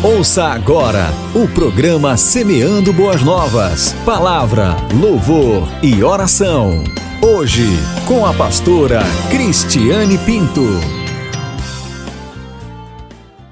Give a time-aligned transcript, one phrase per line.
[0.00, 3.92] Ouça agora o programa Semeando Boas Novas.
[4.06, 6.84] Palavra, louvor e oração.
[7.20, 7.66] Hoje,
[8.06, 10.62] com a pastora Cristiane Pinto.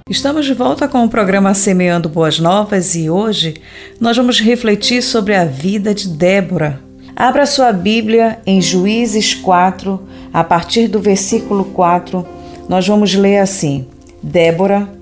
[0.08, 3.60] Estamos de volta com o programa Semeando Boas Novas e hoje
[4.00, 6.80] nós vamos refletir sobre a vida de Débora.
[7.16, 10.00] Abra sua Bíblia em Juízes 4,
[10.32, 12.24] a partir do versículo 4,
[12.68, 13.88] nós vamos ler assim:
[14.22, 14.95] Débora,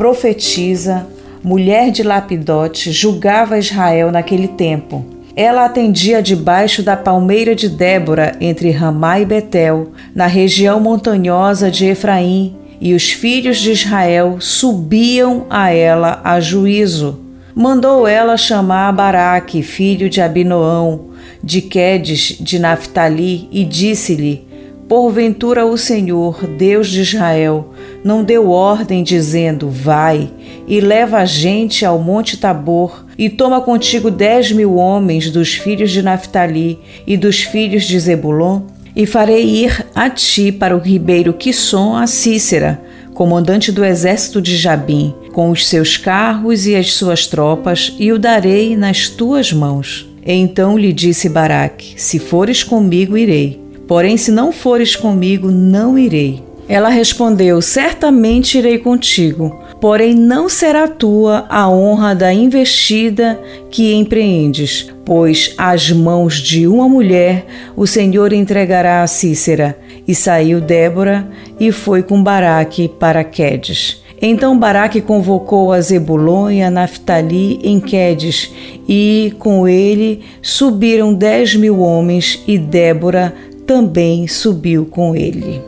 [0.00, 1.06] profetiza,
[1.44, 5.04] mulher de Lapidote, julgava Israel naquele tempo.
[5.36, 11.84] Ela atendia debaixo da palmeira de Débora, entre Ramá e Betel, na região montanhosa de
[11.84, 17.20] Efraim, e os filhos de Israel subiam a ela a juízo.
[17.54, 21.10] Mandou ela chamar Baraque, filho de Abinoão,
[21.44, 24.48] de Quedes de Naphtali, e disse-lhe:
[24.90, 27.72] Porventura o Senhor, Deus de Israel,
[28.02, 30.28] não deu ordem dizendo: Vai
[30.66, 35.92] e leva a gente ao Monte Tabor e toma contigo dez mil homens dos filhos
[35.92, 38.62] de Naphtali e dos filhos de Zebulon?
[38.96, 42.82] E farei ir a ti para o ribeiro Quisson a Cícera,
[43.14, 48.18] comandante do exército de Jabim, com os seus carros e as suas tropas, e o
[48.18, 50.04] darei nas tuas mãos.
[50.26, 56.40] Então lhe disse Baraque: Se fores comigo, irei Porém, se não fores comigo, não irei.
[56.68, 63.36] Ela respondeu: Certamente irei contigo, porém não será tua a honra da investida
[63.68, 69.76] que empreendes, pois às mãos de uma mulher o Senhor entregará a Cícera.
[70.06, 74.04] E saiu Débora e foi com Baraque para Quedes.
[74.22, 78.52] Então Baraque convocou a Zebulon e a Naphtali em Quedes,
[78.86, 83.34] e com ele subiram dez mil homens, e Débora
[83.70, 85.62] também subiu com ele.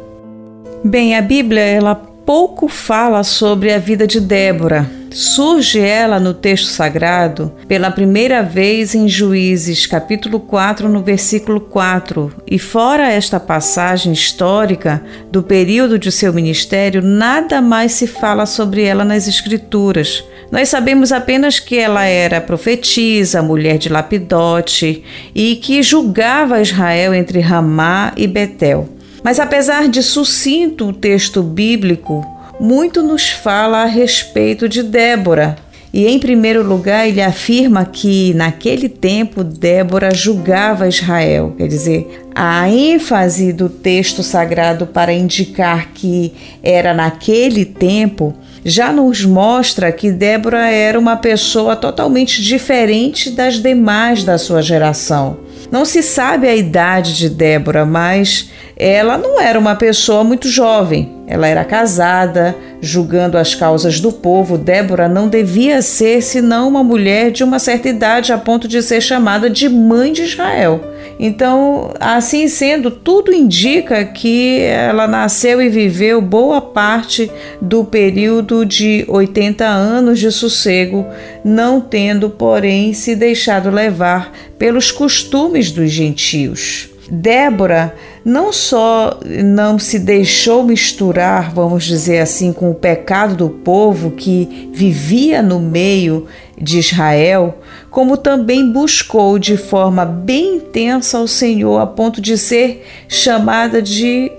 [0.84, 4.91] Bem, a Bíblia ela pouco fala sobre a vida de Débora.
[5.12, 12.33] Surge ela no texto sagrado pela primeira vez em Juízes, capítulo 4, no versículo 4.
[12.45, 18.83] E fora esta passagem histórica do período de seu ministério, nada mais se fala sobre
[18.83, 20.24] ela nas Escrituras.
[20.52, 25.02] Nós sabemos apenas que ela era profetisa, mulher de Lapidote
[25.35, 28.86] e que julgava Israel entre Ramá e Betel.
[29.24, 32.23] Mas apesar de sucinto o texto bíblico,
[32.61, 35.57] muito nos fala a respeito de Débora.
[35.90, 41.55] E em primeiro lugar, ele afirma que naquele tempo Débora julgava Israel.
[41.57, 48.34] Quer dizer, a ênfase do texto sagrado para indicar que era naquele tempo
[48.64, 55.39] já nos mostra que Débora era uma pessoa totalmente diferente das demais da sua geração.
[55.70, 61.10] Não se sabe a idade de Débora, mas ela não era uma pessoa muito jovem.
[61.27, 64.58] Ela era casada, julgando as causas do povo.
[64.58, 69.00] Débora não devia ser senão uma mulher de uma certa idade a ponto de ser
[69.00, 70.80] chamada de mãe de Israel.
[71.18, 79.04] Então, assim sendo, tudo indica que ela nasceu e viveu boa parte do período de
[79.08, 81.06] 80 anos de sossego,
[81.44, 86.89] não tendo, porém, se deixado levar pelos costumes dos gentios.
[87.10, 87.94] Débora
[88.24, 94.70] não só não se deixou misturar, vamos dizer assim, com o pecado do povo que
[94.72, 96.27] vivia no meio
[96.60, 97.58] de Israel,
[97.90, 104.30] como também buscou de forma bem intensa ao Senhor, a ponto de ser chamada de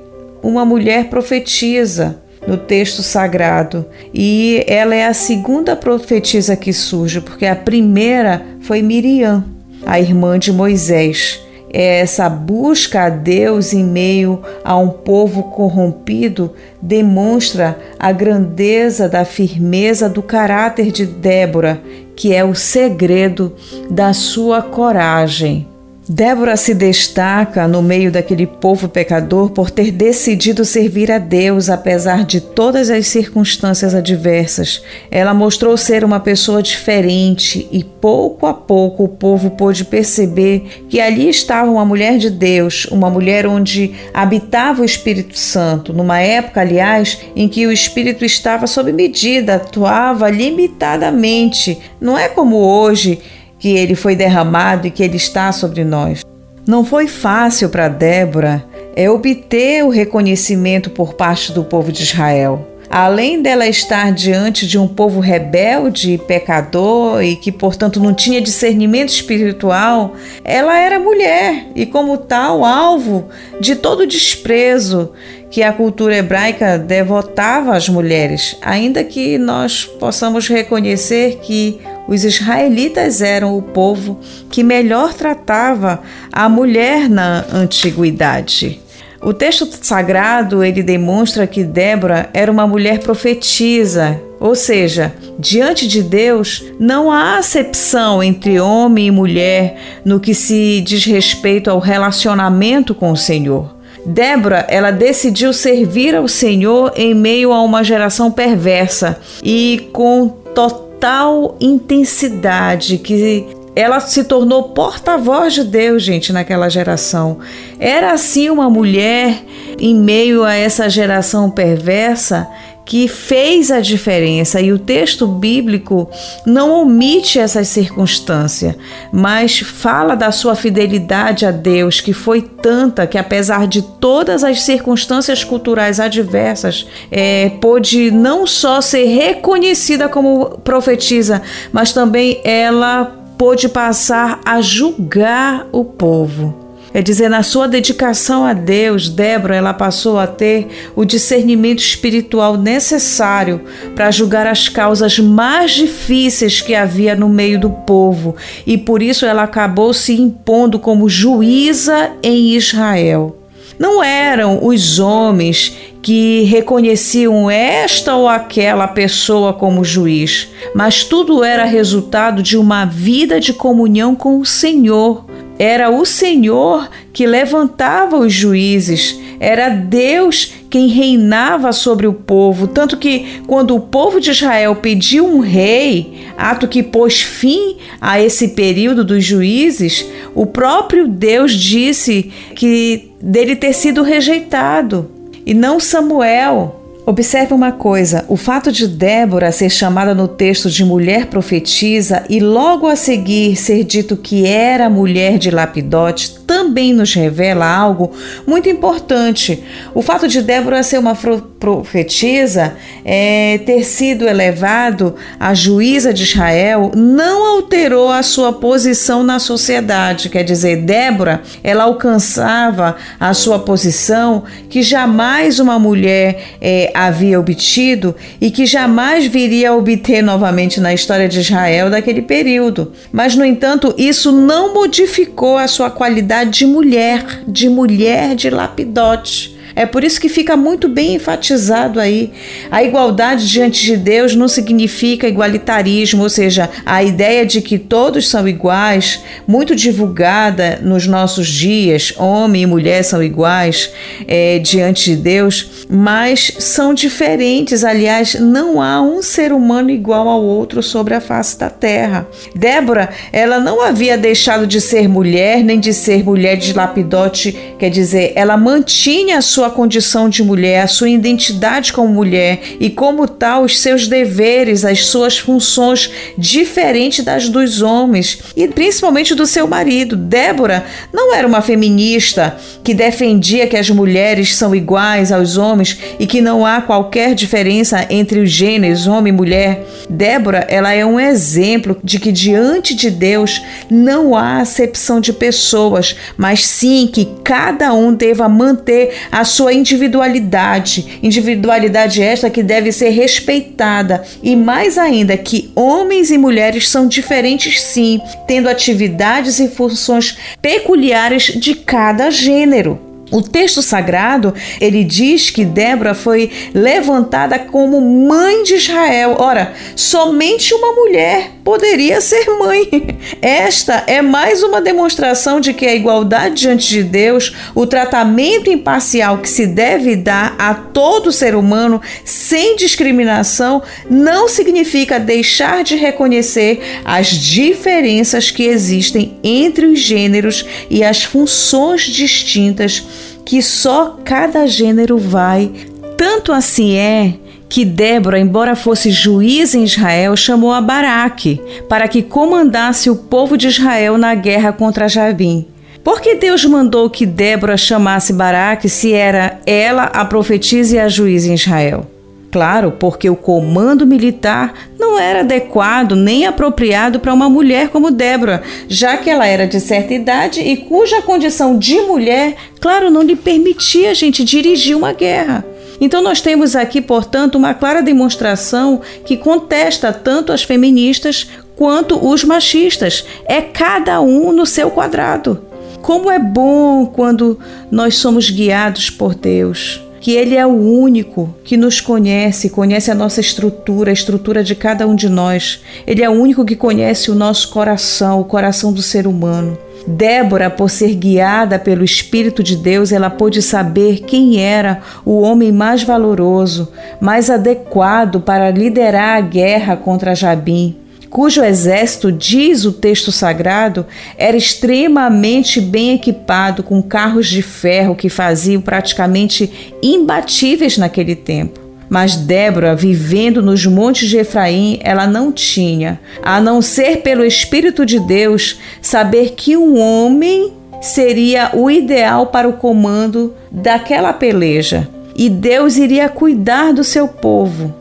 [0.41, 3.85] uma mulher profetisa no texto sagrado.
[4.13, 9.43] E ela é a segunda profetisa que surge, porque a primeira foi Miriam,
[9.85, 11.41] a irmã de Moisés
[11.73, 20.07] essa busca a Deus em meio a um povo corrompido demonstra a grandeza da firmeza
[20.07, 21.81] do caráter de Débora,
[22.15, 23.55] que é o segredo
[23.89, 25.72] da sua coragem.
[26.13, 32.23] Débora se destaca no meio daquele povo pecador por ter decidido servir a Deus apesar
[32.23, 34.83] de todas as circunstâncias adversas.
[35.09, 41.01] Ela mostrou ser uma pessoa diferente e pouco a pouco o povo pôde perceber que
[41.01, 46.61] ali estava uma mulher de Deus, uma mulher onde habitava o Espírito Santo, numa época,
[46.61, 51.79] aliás, em que o Espírito estava sob medida, atuava limitadamente.
[51.99, 53.19] Não é como hoje
[53.63, 56.21] que ele foi derramado e que ele está sobre nós.
[56.67, 58.61] Não foi fácil para Débora
[58.93, 62.67] é obter o reconhecimento por parte do povo de Israel.
[62.93, 68.39] Além dela estar diante de um povo rebelde e pecador e que, portanto, não tinha
[68.39, 70.13] discernimento espiritual,
[70.43, 73.29] ela era mulher e, como tal, alvo
[73.59, 75.11] de todo desprezo
[75.49, 83.23] que a cultura hebraica devotava às mulheres, ainda que nós possamos reconhecer que os israelitas
[83.23, 84.19] eram o povo
[84.51, 88.82] que melhor tratava a mulher na antiguidade.
[89.25, 96.03] O texto sagrado ele demonstra que Débora era uma mulher profetisa, ou seja, diante de
[96.03, 102.93] Deus não há acepção entre homem e mulher no que se diz respeito ao relacionamento
[102.93, 103.73] com o Senhor.
[104.05, 111.55] Débora, ela decidiu servir ao Senhor em meio a uma geração perversa e com total
[111.61, 117.39] intensidade que ela se tornou porta-voz de Deus, gente, naquela geração.
[117.79, 119.43] Era assim uma mulher
[119.79, 122.47] em meio a essa geração perversa
[122.85, 126.09] que fez a diferença e o texto bíblico
[126.45, 128.77] não omite essa circunstância,
[129.11, 134.63] mas fala da sua fidelidade a Deus, que foi tanta que, apesar de todas as
[134.63, 141.41] circunstâncias culturais adversas, é, pôde não só ser reconhecida como profetisa,
[141.71, 146.63] mas também ela pôde passar a julgar o povo.
[146.93, 152.55] É dizer, na sua dedicação a Deus, Débora, ela passou a ter o discernimento espiritual
[152.55, 153.61] necessário
[153.95, 158.35] para julgar as causas mais difíceis que havia no meio do povo,
[158.65, 163.39] e por isso ela acabou se impondo como juíza em Israel.
[163.79, 171.63] Não eram os homens que reconheciam esta ou aquela pessoa como juiz, mas tudo era
[171.63, 175.25] resultado de uma vida de comunhão com o Senhor,
[175.57, 182.67] era o Senhor que levantava os juízes, era Deus quem reinava sobre o povo.
[182.67, 188.19] Tanto que, quando o povo de Israel pediu um rei, ato que pôs fim a
[188.19, 195.12] esse período dos juízes, o próprio Deus disse que dele ter sido rejeitado,
[195.45, 196.79] e não Samuel.
[197.05, 202.39] Observe uma coisa: o fato de Débora ser chamada no texto de mulher profetisa e
[202.39, 208.11] logo a seguir ser dito que era mulher de Lapidote também nos revela algo
[208.45, 209.63] muito importante.
[209.95, 216.91] O fato de Débora ser uma profetisa, é, ter sido elevado a juíza de Israel,
[216.93, 220.29] não alterou a sua posição na sociedade.
[220.29, 228.15] Quer dizer, Débora, ela alcançava a sua posição que jamais uma mulher é, havia obtido
[228.39, 232.91] e que jamais viria a obter novamente na história de Israel daquele período.
[233.11, 239.51] Mas, no entanto, isso não modificou a sua qualidade de mulher, de mulher de lapidote.
[239.75, 242.31] É por isso que fica muito bem enfatizado aí.
[242.69, 248.29] A igualdade diante de Deus não significa igualitarismo, ou seja, a ideia de que todos
[248.29, 253.91] são iguais, muito divulgada nos nossos dias, homem e mulher são iguais
[254.27, 257.83] é, diante de Deus, mas são diferentes.
[257.83, 262.27] Aliás, não há um ser humano igual ao outro sobre a face da terra.
[262.55, 267.89] Débora, ela não havia deixado de ser mulher, nem de ser mulher de lapidote, quer
[267.89, 273.25] dizer, ela mantinha a sua sua condição de mulher, sua identidade como mulher e, como
[273.25, 279.65] tal, os seus deveres, as suas funções diferentes das dos homens e principalmente do seu
[279.65, 280.17] marido.
[280.17, 286.27] Débora não era uma feminista que defendia que as mulheres são iguais aos homens e
[286.27, 289.87] que não há qualquer diferença entre os gêneros, homem e mulher.
[290.09, 296.17] Débora, ela é um exemplo de que diante de Deus não há acepção de pessoas,
[296.35, 303.09] mas sim que cada um deva manter a sua individualidade, individualidade esta que deve ser
[303.09, 310.37] respeitada e mais ainda que homens e mulheres são diferentes sim, tendo atividades e funções
[310.61, 313.12] peculiares de cada gênero.
[313.33, 319.37] O texto sagrado, ele diz que Débora foi levantada como mãe de Israel.
[319.39, 322.87] Ora, somente uma mulher poderia ser mãe.
[323.41, 329.39] Esta é mais uma demonstração de que a igualdade diante de Deus, o tratamento imparcial
[329.39, 337.01] que se deve dar a todo ser humano sem discriminação, não significa deixar de reconhecer
[337.03, 343.03] as diferenças que existem entre os gêneros e as funções distintas
[343.45, 345.71] que só cada gênero vai.
[346.17, 347.33] Tanto assim é
[347.67, 351.59] que Débora, embora fosse juiz em Israel, chamou a Baraque
[351.89, 355.65] para que comandasse o povo de Israel na guerra contra Jabim.
[356.03, 361.07] Por que Deus mandou que Débora chamasse Baraque se era ela a profetisa e a
[361.07, 362.12] juiz em Israel?
[362.53, 368.61] Claro, porque o comando militar não era adequado nem apropriado para uma mulher como Débora,
[368.87, 373.35] já que ela era de certa idade e cuja condição de mulher, claro, não lhe
[373.35, 375.65] permitia a gente dirigir uma guerra.
[375.99, 382.43] Então, nós temos aqui, portanto, uma clara demonstração que contesta tanto as feministas quanto os
[382.43, 383.25] machistas.
[383.47, 385.59] É cada um no seu quadrado.
[386.03, 387.57] Como é bom quando
[387.89, 393.15] nós somos guiados por Deus que Ele é o único que nos conhece, conhece a
[393.15, 395.81] nossa estrutura, a estrutura de cada um de nós.
[396.07, 399.77] Ele é o único que conhece o nosso coração, o coração do ser humano.
[400.07, 405.73] Débora, por ser guiada pelo Espírito de Deus, ela pôde saber quem era o homem
[405.73, 406.87] mais valoroso,
[407.19, 411.02] mais adequado para liderar a guerra contra Jabim
[411.33, 414.05] cujo exército, diz o texto sagrado,
[414.37, 421.79] era extremamente bem equipado com carros de ferro que faziam praticamente imbatíveis naquele tempo.
[422.07, 428.05] Mas Débora, vivendo nos montes de Efraim, ela não tinha, a não ser pelo Espírito
[428.05, 430.71] de Deus, saber que um homem
[431.01, 435.09] seria o ideal para o comando daquela peleja.
[435.35, 437.91] E Deus iria cuidar do seu povo.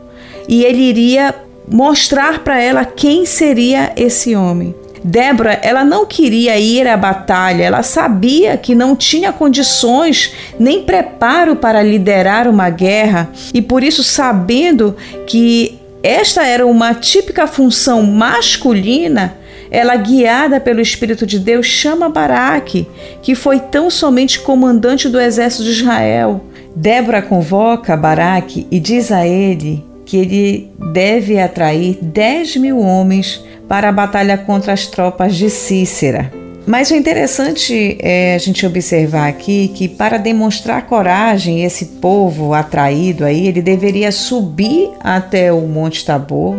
[0.47, 1.33] E ele iria
[1.67, 4.75] mostrar para ela quem seria esse homem.
[5.03, 11.57] Débora, ela não queria ir à batalha, ela sabia que não tinha condições nem preparo
[11.57, 14.95] para liderar uma guerra e por isso, sabendo
[15.27, 19.37] que esta era uma típica função masculina,
[19.69, 22.87] ela, guiada pelo Espírito de Deus, chama Baraque,
[23.21, 26.45] que foi tão somente comandante do exército de Israel.
[26.75, 33.89] Débora convoca Baraque e diz a ele que ele deve atrair 10 mil homens para
[33.89, 36.31] a batalha contra as tropas de Cícera.
[36.65, 43.25] Mas o interessante é a gente observar aqui que para demonstrar coragem, esse povo atraído
[43.25, 46.55] aí, ele deveria subir até o Monte Tabor,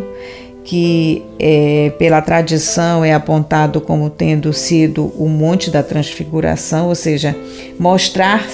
[0.63, 7.35] que é, pela tradição é apontado como tendo sido o Monte da Transfiguração, ou seja,
[7.79, 8.47] mostrar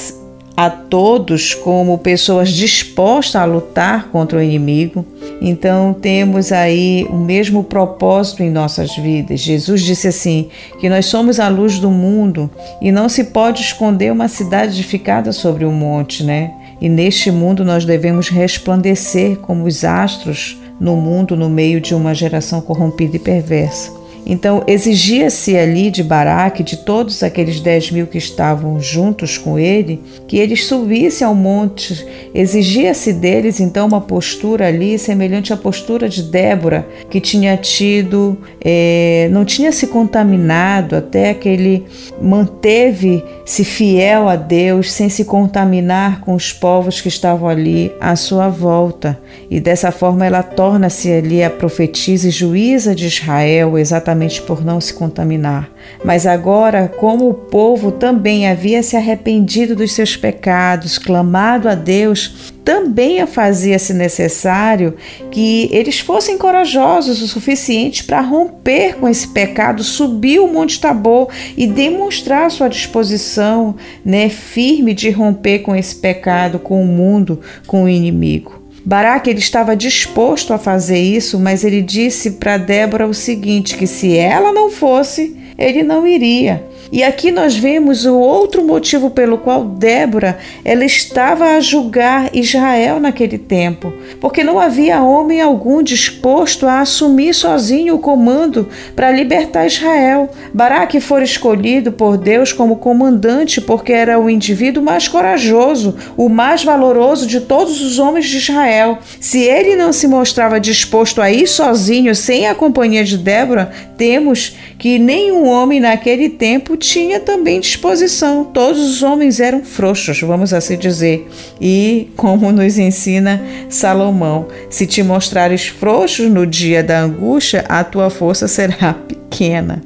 [0.56, 5.04] a todos como pessoas dispostas a lutar contra o inimigo.
[5.40, 9.40] Então temos aí o mesmo propósito em nossas vidas.
[9.40, 14.12] Jesus disse assim: que nós somos a luz do mundo e não se pode esconder
[14.12, 16.52] uma cidade edificada sobre um monte, né?
[16.80, 22.14] E neste mundo nós devemos resplandecer como os astros no mundo no meio de uma
[22.14, 23.99] geração corrompida e perversa.
[24.26, 30.00] Então exigia-se ali de Baraque, de todos aqueles dez mil que estavam juntos com ele,
[30.28, 32.06] que eles subissem ao monte.
[32.34, 39.28] Exigia-se deles então uma postura ali semelhante à postura de Débora, que tinha tido, é,
[39.32, 41.86] não tinha se contaminado até que ele
[42.20, 48.48] manteve-se fiel a Deus sem se contaminar com os povos que estavam ali à sua
[48.48, 49.18] volta.
[49.50, 54.64] E dessa forma ela torna-se ali a profetisa e juíza de Israel, exatamente exatamente por
[54.64, 55.70] não se contaminar.
[56.04, 62.52] Mas agora, como o povo também havia se arrependido dos seus pecados, clamado a Deus,
[62.64, 64.96] também fazia-se necessário
[65.30, 71.28] que eles fossem corajosos o suficiente para romper com esse pecado, subir o Monte Tabor
[71.56, 77.84] e demonstrar sua disposição né, firme de romper com esse pecado, com o mundo, com
[77.84, 78.59] o inimigo.
[78.84, 83.86] Baraque ele estava disposto a fazer isso, mas ele disse para Débora o seguinte: que
[83.86, 86.64] se ela não fosse, ele não iria.
[86.92, 92.98] E aqui nós vemos o outro motivo pelo qual Débora ela estava a julgar Israel
[92.98, 99.66] naquele tempo, porque não havia homem algum disposto a assumir sozinho o comando para libertar
[99.66, 100.30] Israel.
[100.52, 106.64] Baraque foi escolhido por Deus como comandante porque era o indivíduo mais corajoso, o mais
[106.64, 108.98] valoroso de todos os homens de Israel.
[109.20, 114.56] Se ele não se mostrava disposto a ir sozinho, sem a companhia de Débora, temos
[114.78, 118.42] que nenhum homem naquele tempo tinha também disposição.
[118.42, 121.28] Todos os homens eram frouxos, vamos assim dizer.
[121.60, 128.08] E, como nos ensina Salomão, se te mostrares frouxos no dia da angústia, a tua
[128.08, 129.82] força será pequena.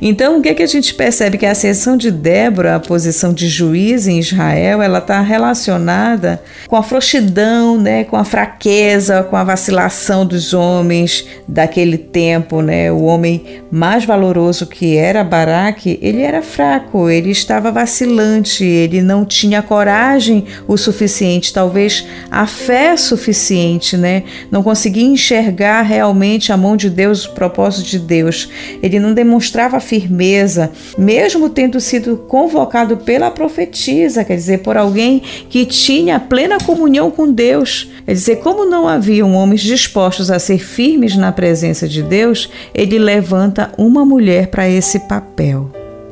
[0.00, 1.38] Então, o que, é que a gente percebe?
[1.38, 6.76] Que a ascensão de Débora à posição de juiz em Israel, ela está relacionada com
[6.76, 12.62] a frouxidão, né, com a fraqueza, com a vacilação dos homens daquele tempo.
[12.62, 12.92] Né?
[12.92, 19.24] O homem mais valoroso que era Baraque, ele era fraco, ele estava vacilante, ele não
[19.24, 24.22] tinha coragem o suficiente, talvez a fé suficiente, né?
[24.50, 28.48] não conseguia enxergar realmente a mão de Deus, o propósito de Deus.
[28.82, 35.64] Ele não demonstrava firmeza, mesmo tendo sido convocado pela profetisa, quer dizer, por alguém que
[35.64, 37.90] tinha plena comunhão com Deus.
[38.04, 42.98] Quer dizer, como não haviam homens dispostos a ser firmes na presença de Deus, ele
[42.98, 45.70] levanta uma mulher para esse papel.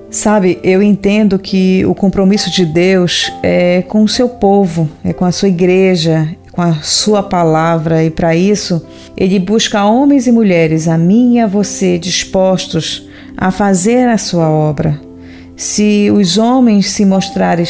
[0.08, 5.26] Sabe, eu entendo que o compromisso de Deus é com o seu povo, é com
[5.26, 10.88] a sua igreja, com a sua palavra, e para isso ele busca homens e mulheres,
[10.88, 15.00] a mim e a você, dispostos a fazer a sua obra.
[15.56, 17.66] Se os homens se mostrarem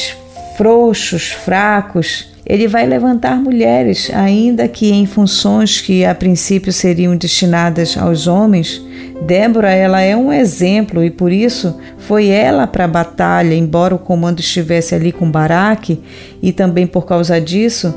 [0.57, 7.99] frouxos, fracos, ele vai levantar mulheres, ainda que em funções que a princípio seriam destinadas
[7.99, 8.81] aos homens.
[9.27, 13.99] Débora, ela é um exemplo e por isso foi ela para a batalha, embora o
[13.99, 16.01] comando estivesse ali com Baraque,
[16.41, 17.93] e também por causa disso,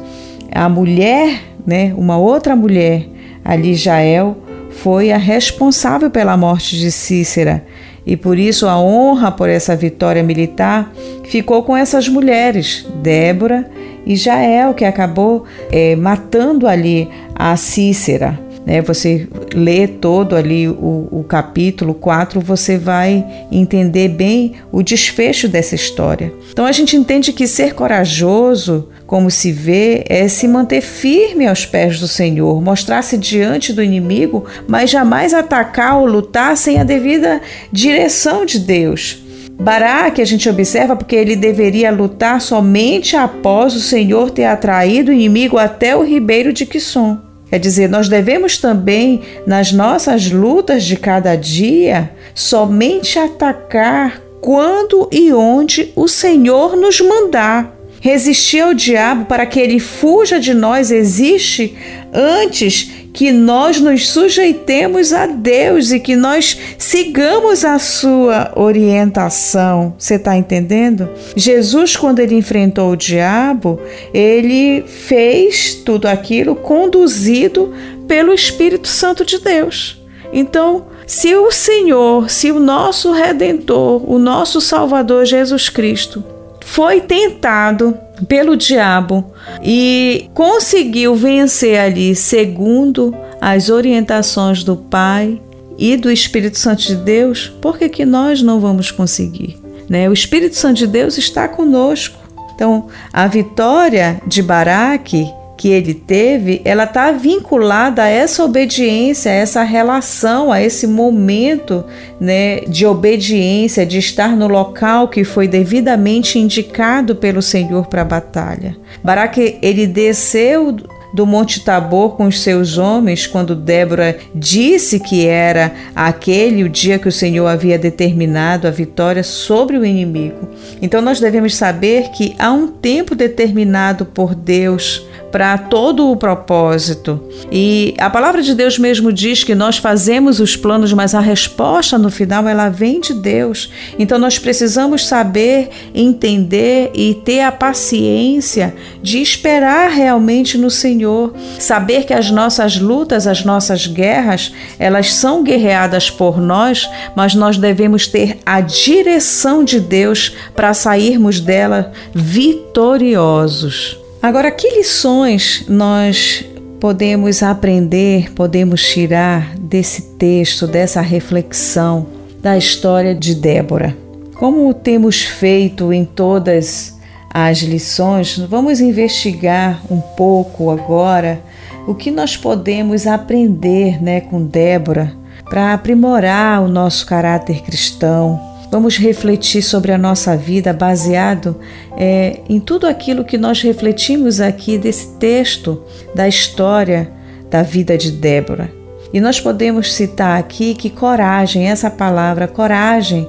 [0.51, 3.05] a mulher, né, uma outra mulher,
[3.45, 4.38] ali Jael,
[4.81, 7.65] foi a responsável pela morte de Cícera.
[8.05, 10.91] E por isso a honra por essa vitória militar
[11.25, 13.69] ficou com essas mulheres, Débora
[14.05, 18.39] e Jael, que acabou é, matando ali a Cícera.
[18.65, 18.81] Né?
[18.81, 25.75] Você lê todo ali o, o capítulo 4, você vai entender bem o desfecho dessa
[25.75, 26.31] história.
[26.51, 31.66] Então a gente entende que ser corajoso, como se vê, é se manter firme aos
[31.66, 37.42] pés do Senhor, mostrar-se diante do inimigo, mas jamais atacar ou lutar sem a devida
[37.72, 39.24] direção de Deus.
[39.60, 45.13] Baraque a gente observa porque ele deveria lutar somente após o Senhor ter atraído o
[45.13, 47.18] inimigo até o ribeiro de Quisson.
[47.50, 55.34] Quer dizer, nós devemos também, nas nossas lutas de cada dia, somente atacar quando e
[55.34, 57.78] onde o Senhor nos mandar.
[58.01, 61.75] Resistir ao diabo para que ele fuja de nós existe
[62.13, 69.94] antes que nós nos sujeitemos a Deus e que nós sigamos a sua orientação.
[69.98, 71.10] Você está entendendo?
[71.36, 73.79] Jesus, quando ele enfrentou o diabo,
[74.13, 77.74] ele fez tudo aquilo conduzido
[78.08, 80.01] pelo Espírito Santo de Deus.
[80.32, 86.24] Então, se o Senhor, se o nosso Redentor, o nosso Salvador Jesus Cristo,
[86.71, 87.97] foi tentado
[88.27, 89.33] pelo diabo
[89.63, 95.41] e conseguiu vencer ali segundo as orientações do Pai
[95.77, 99.58] e do Espírito Santo de Deus, por que, que nós não vamos conseguir?
[99.89, 100.08] Né?
[100.08, 102.19] O Espírito Santo de Deus está conosco.
[102.53, 105.27] Então, a vitória de Baraque
[105.60, 111.84] que ele teve, ela está vinculada a essa obediência, a essa relação, a esse momento
[112.17, 118.06] né, de obediência, de estar no local que foi devidamente indicado pelo Senhor para a
[118.06, 118.78] batalha.
[119.04, 120.78] Baraque, ele desceu
[121.13, 127.00] do Monte Tabor com os seus homens, quando Débora disse que era aquele o dia
[127.00, 130.48] que o Senhor havia determinado a vitória sobre o inimigo.
[130.82, 137.20] Então nós devemos saber que há um tempo determinado por Deus para todo o propósito.
[137.52, 141.98] E a palavra de Deus mesmo diz que nós fazemos os planos, mas a resposta
[141.98, 143.72] no final ela vem de Deus.
[143.98, 152.06] Então nós precisamos saber, entender e ter a paciência de esperar realmente no Senhor, saber
[152.06, 158.08] que as nossas lutas, as nossas guerras, elas são guerreadas por nós, mas nós devemos
[158.08, 163.98] ter a direção de Deus para sairmos dela vitoriosos.
[164.21, 166.43] Agora, que lições nós
[166.77, 172.08] podemos aprender, podemos tirar desse texto, dessa reflexão
[172.41, 173.95] da história de Débora?
[174.36, 176.99] Como temos feito em todas
[177.34, 181.41] as lições, vamos investigar um pouco agora
[181.88, 185.13] o que nós podemos aprender né, com Débora
[185.45, 191.60] para aprimorar o nosso caráter cristão, Vamos refletir sobre a nossa vida baseado
[191.97, 197.12] é, em tudo aquilo que nós refletimos aqui desse texto da história
[197.49, 198.71] da vida de Débora.
[199.12, 203.27] E nós podemos citar aqui que coragem, essa palavra coragem,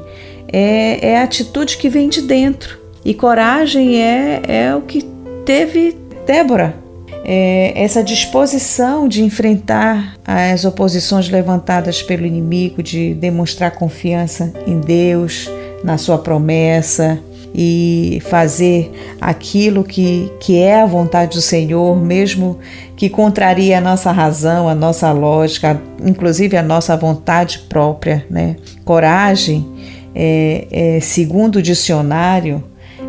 [0.52, 2.78] é, é a atitude que vem de dentro.
[3.02, 5.02] E coragem é, é o que
[5.46, 6.79] teve Débora
[7.24, 15.50] é, essa disposição de enfrentar as oposições levantadas pelo inimigo, de demonstrar confiança em Deus,
[15.84, 17.18] na sua promessa
[17.54, 22.58] e fazer aquilo que, que é a vontade do Senhor, mesmo
[22.96, 28.24] que contraria a nossa razão, a nossa lógica, inclusive a nossa vontade própria.
[28.30, 28.56] Né?
[28.84, 29.66] Coragem,
[30.14, 32.62] é, é, segundo o dicionário,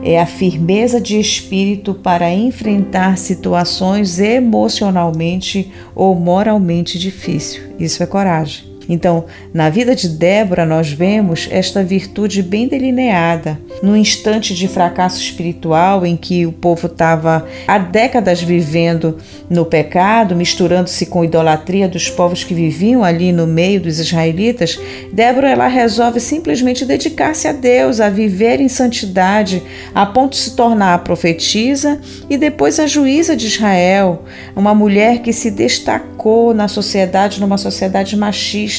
[0.03, 7.61] é a firmeza de espírito para enfrentar situações emocionalmente ou moralmente difíceis.
[7.79, 8.70] Isso é coragem.
[8.89, 13.59] Então, na vida de Débora, nós vemos esta virtude bem delineada.
[13.81, 19.17] No instante de fracasso espiritual em que o povo estava há décadas vivendo
[19.49, 24.79] no pecado, misturando-se com a idolatria dos povos que viviam ali no meio dos israelitas,
[25.11, 29.61] Débora ela resolve simplesmente dedicar-se a Deus, a viver em santidade,
[29.93, 34.23] a ponto de se tornar a profetisa e depois a juíza de Israel,
[34.55, 38.70] uma mulher que se destacou na sociedade, numa sociedade machista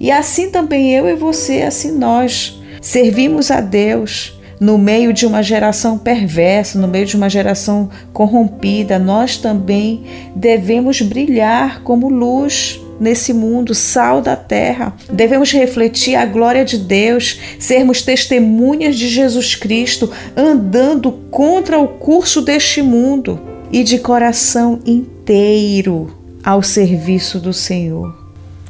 [0.00, 5.42] e assim também eu e você, assim nós, servimos a Deus no meio de uma
[5.42, 8.98] geração perversa, no meio de uma geração corrompida.
[8.98, 10.04] Nós também
[10.34, 14.94] devemos brilhar como luz nesse mundo, sal da terra.
[15.12, 22.40] Devemos refletir a glória de Deus, sermos testemunhas de Jesus Cristo, andando contra o curso
[22.40, 23.38] deste mundo
[23.70, 28.14] e de coração inteiro ao serviço do Senhor.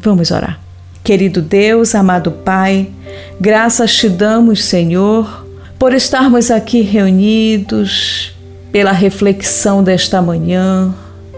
[0.00, 0.65] Vamos orar.
[1.06, 2.88] Querido Deus, amado Pai,
[3.40, 5.46] graças te damos, Senhor,
[5.78, 8.34] por estarmos aqui reunidos,
[8.72, 10.92] pela reflexão desta manhã,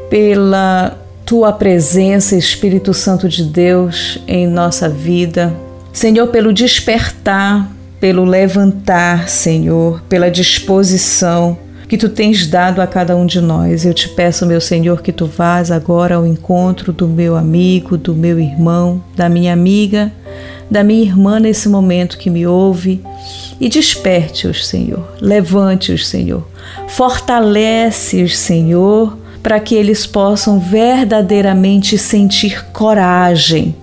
[0.08, 5.52] pela tua presença, Espírito Santo de Deus, em nossa vida.
[5.92, 13.24] Senhor, pelo despertar, pelo levantar, Senhor, pela disposição que tu tens dado a cada um
[13.24, 13.86] de nós.
[13.86, 18.14] Eu te peço, meu Senhor, que tu vás agora ao encontro do meu amigo, do
[18.14, 20.12] meu irmão, da minha amiga,
[20.70, 23.00] da minha irmã nesse momento que me ouve
[23.58, 25.02] e desperte-os, Senhor.
[25.18, 26.46] Levante-os, Senhor.
[26.88, 33.74] Fortalece-os, Senhor, para que eles possam verdadeiramente sentir coragem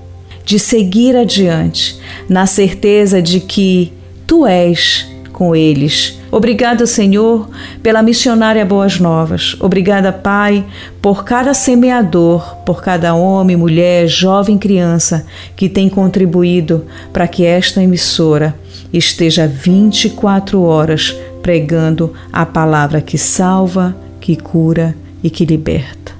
[0.45, 3.91] de seguir adiante, na certeza de que
[4.27, 7.49] tu és com eles Obrigada, Senhor,
[7.81, 9.55] pela missionária Boas Novas.
[9.61, 10.65] Obrigada, Pai,
[11.01, 17.81] por cada semeador, por cada homem, mulher, jovem, criança que tem contribuído para que esta
[17.81, 18.53] emissora
[18.91, 24.93] esteja 24 horas pregando a palavra que salva, que cura
[25.23, 26.11] e que liberta.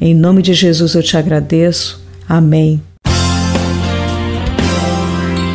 [0.00, 2.04] Em nome de Jesus eu te agradeço.
[2.28, 2.82] Amém.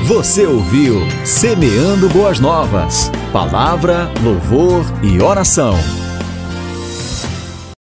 [0.06, 3.12] Você ouviu Semeando Boas Novas.
[3.32, 5.76] Palavra, louvor e oração.